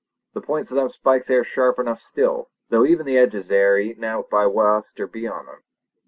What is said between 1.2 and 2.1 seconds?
air sharp enough